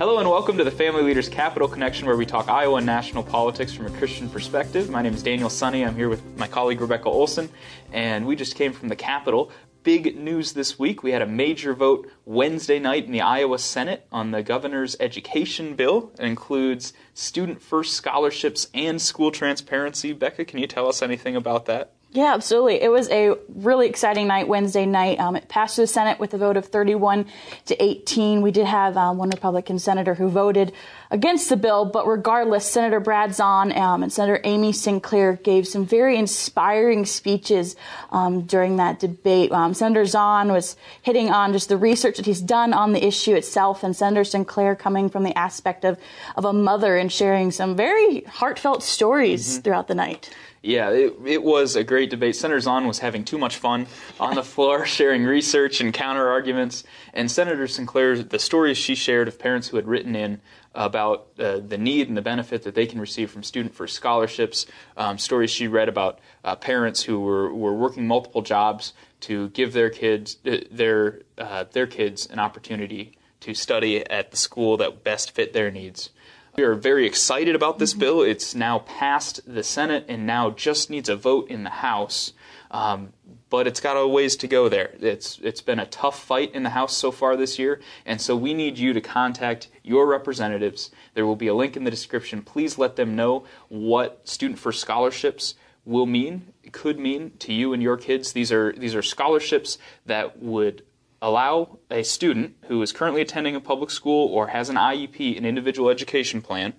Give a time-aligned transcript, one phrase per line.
[0.00, 3.22] Hello and welcome to the Family Leaders Capital Connection, where we talk Iowa and national
[3.22, 4.88] politics from a Christian perspective.
[4.88, 5.84] My name is Daniel Sunny.
[5.84, 7.50] I'm here with my colleague Rebecca Olson,
[7.92, 9.52] and we just came from the Capitol.
[9.82, 11.02] Big news this week.
[11.02, 15.76] We had a major vote Wednesday night in the Iowa Senate on the governor's education
[15.76, 16.10] bill.
[16.18, 20.14] It includes student first scholarships and school transparency.
[20.14, 21.92] Becca, can you tell us anything about that?
[22.12, 22.82] Yeah, absolutely.
[22.82, 25.20] It was a really exciting night Wednesday night.
[25.20, 27.24] Um, it passed through the Senate with a vote of 31
[27.66, 28.42] to 18.
[28.42, 30.72] We did have um, one Republican senator who voted
[31.10, 35.84] against the bill, but regardless, Senator Brad Zaun um, and Senator Amy Sinclair gave some
[35.84, 37.76] very inspiring speeches
[38.10, 39.50] um, during that debate.
[39.50, 43.34] Um, Senator Zaun was hitting on just the research that he's done on the issue
[43.34, 45.98] itself, and Senator Sinclair coming from the aspect of,
[46.36, 49.62] of a mother and sharing some very heartfelt stories mm-hmm.
[49.62, 50.30] throughout the night.
[50.62, 52.36] Yeah, it, it was a great debate.
[52.36, 53.86] Senator Zaun was having too much fun
[54.18, 56.84] on the floor, sharing research and counter arguments.
[57.14, 60.40] And Senator Sinclair, the stories she shared of parents who had written in
[60.74, 64.66] about uh, the need and the benefit that they can receive from student first scholarships,
[64.96, 69.72] um, stories she read about uh, parents who were, were working multiple jobs to give
[69.72, 75.02] their kids uh, their uh, their kids an opportunity to study at the school that
[75.02, 76.10] best fit their needs.
[76.56, 78.00] We are very excited about this mm-hmm.
[78.00, 78.22] bill.
[78.22, 82.32] It's now passed the Senate and now just needs a vote in the House.
[82.70, 83.12] Um,
[83.48, 84.94] but it's got a ways to go there.
[85.00, 88.36] It's it's been a tough fight in the House so far this year, and so
[88.36, 90.90] we need you to contact your representatives.
[91.14, 92.42] There will be a link in the description.
[92.42, 95.54] Please let them know what Student First scholarships
[95.84, 98.32] will mean, could mean to you and your kids.
[98.32, 100.82] These are these are scholarships that would
[101.22, 105.44] allow a student who is currently attending a public school or has an IEP, an
[105.44, 106.72] individual education plan,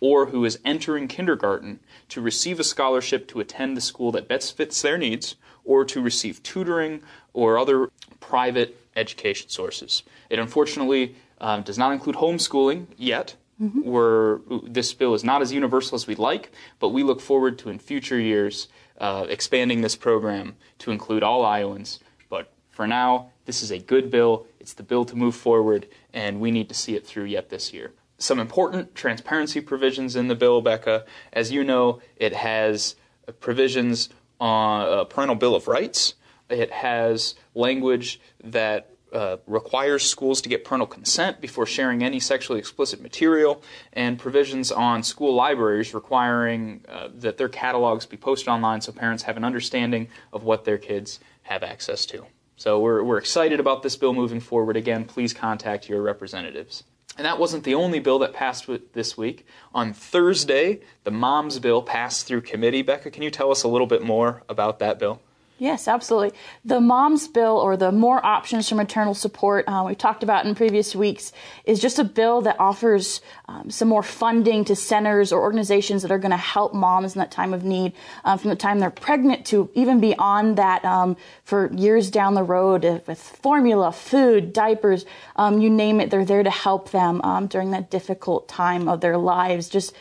[0.00, 4.56] or who is entering kindergarten to receive a scholarship to attend the school that best
[4.56, 7.02] fits their needs or to receive tutoring
[7.32, 10.02] or other private education sources.
[10.30, 13.36] It unfortunately um, does not include homeschooling yet.
[13.60, 13.90] Mm-hmm.
[13.90, 17.70] Where this bill is not as universal as we'd like, but we look forward to
[17.70, 18.68] in future years
[18.98, 22.00] uh, expanding this program to include all Iowans.
[22.28, 24.46] But for now, this is a good bill.
[24.60, 27.72] It's the bill to move forward, and we need to see it through yet this
[27.72, 27.94] year.
[28.18, 31.04] Some important transparency provisions in the bill, Becca.
[31.32, 32.96] As you know, it has
[33.40, 34.08] provisions
[34.40, 36.14] on a parental bill of rights.
[36.48, 42.58] It has language that uh, requires schools to get parental consent before sharing any sexually
[42.58, 43.62] explicit material,
[43.92, 49.22] and provisions on school libraries requiring uh, that their catalogs be posted online so parents
[49.22, 52.26] have an understanding of what their kids have access to.
[52.56, 54.76] So we're, we're excited about this bill moving forward.
[54.76, 56.84] Again, please contact your representatives.
[57.16, 59.46] And that wasn't the only bill that passed this week.
[59.74, 62.82] On Thursday, the MOMS bill passed through committee.
[62.82, 65.22] Becca, can you tell us a little bit more about that bill?
[65.58, 66.38] Yes, absolutely.
[66.66, 70.54] The MOMS bill, or the More Options for Maternal Support, uh, we talked about in
[70.54, 71.32] previous weeks,
[71.64, 76.10] is just a bill that offers um, some more funding to centers or organizations that
[76.10, 77.94] are going to help moms in that time of need,
[78.26, 82.42] uh, from the time they're pregnant to even beyond that um, for years down the
[82.42, 85.06] road uh, with formula, food, diapers,
[85.36, 86.10] um, you name it.
[86.10, 89.70] They're there to help them um, during that difficult time of their lives.
[89.70, 89.94] Just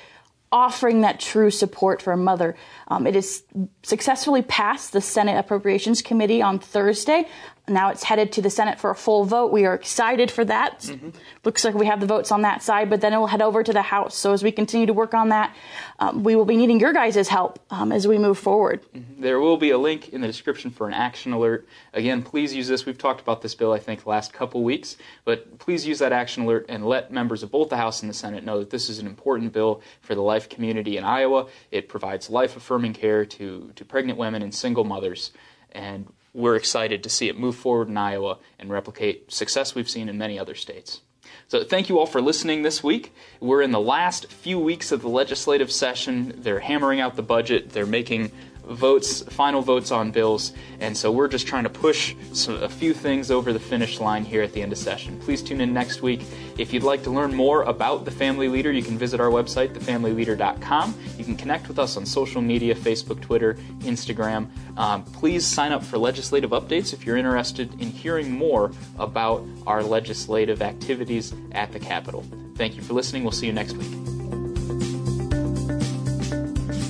[0.55, 2.55] offering that true support for a mother.
[2.87, 3.43] Um, it is
[3.83, 7.27] successfully passed the Senate Appropriations Committee on Thursday.
[7.67, 9.51] Now it's headed to the Senate for a full vote.
[9.51, 10.81] We are excited for that.
[10.81, 11.09] Mm-hmm.
[11.43, 13.63] Looks like we have the votes on that side, but then it will head over
[13.63, 14.15] to the House.
[14.15, 15.55] So as we continue to work on that,
[15.99, 18.81] um, we will be needing your guys' help um, as we move forward.
[18.93, 19.21] Mm-hmm.
[19.21, 21.67] There will be a link in the description for an action alert.
[21.93, 22.85] Again, please use this.
[22.85, 26.11] We've talked about this bill, I think, the last couple weeks, but please use that
[26.11, 28.89] action alert and let members of both the House and the Senate know that this
[28.89, 31.47] is an important bill for the life community in Iowa.
[31.71, 35.31] It provides life affirming care to, to pregnant women and single mothers.
[35.71, 40.09] And we're excited to see it move forward in Iowa and replicate success we've seen
[40.09, 41.01] in many other states.
[41.47, 43.13] So, thank you all for listening this week.
[43.39, 46.33] We're in the last few weeks of the legislative session.
[46.37, 48.31] They're hammering out the budget, they're making
[48.67, 52.93] votes, final votes on bills, and so we're just trying to push some, a few
[52.93, 55.19] things over the finish line here at the end of session.
[55.19, 56.21] Please tune in next week.
[56.57, 59.73] If you'd like to learn more about The Family Leader, you can visit our website,
[59.73, 60.95] thefamilyleader.com.
[61.17, 64.47] You can connect with us on social media Facebook, Twitter, Instagram.
[64.77, 69.83] Um, please sign up for legislative updates if you're interested in hearing more about our
[69.83, 72.23] legislative activities at the Capitol.
[72.55, 73.23] Thank you for listening.
[73.23, 74.14] We'll see you next week.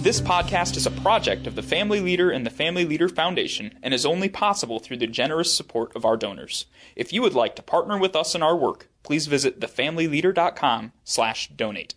[0.06, 3.92] This podcast is a project of the Family Leader and the Family Leader Foundation and
[3.92, 6.68] is only possible through the generous support of our donors.
[6.96, 11.96] If you would like to partner with us in our work, please visit thefamilyleader.com/donate.